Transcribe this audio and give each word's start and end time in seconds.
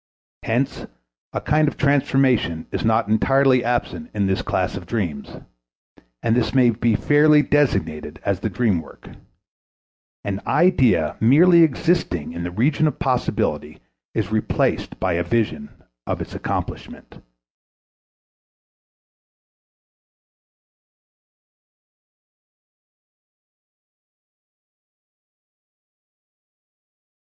Hence 0.41 0.87
a 1.31 1.39
kind 1.39 1.67
of 1.67 1.77
transformation 1.77 2.65
is 2.71 2.83
not 2.83 3.07
entirely 3.07 3.63
absent 3.63 4.09
in 4.15 4.25
this 4.25 4.41
class 4.41 4.75
of 4.75 4.87
dreams, 4.87 5.35
and 6.23 6.35
this 6.35 6.55
may 6.55 6.71
be 6.71 6.95
fairly 6.95 7.43
designated 7.43 8.19
as 8.25 8.39
the 8.39 8.49
dream 8.49 8.81
work. 8.81 9.07
_An 10.25 10.43
idea 10.47 11.17
merely 11.19 11.61
existing 11.61 12.33
in 12.33 12.41
the 12.41 12.49
region 12.49 12.87
of 12.87 12.97
possibility 12.97 13.77
is 14.15 14.31
replaced 14.31 14.99
by 14.99 15.13
a 15.13 15.23
vision 15.23 15.69
of 16.07 16.19
its 16.19 16.33
accomplishment. 16.33 17.19